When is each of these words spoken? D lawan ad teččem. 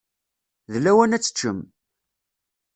D 0.71 0.73
lawan 0.83 1.15
ad 1.15 1.23
teččem. 1.23 1.59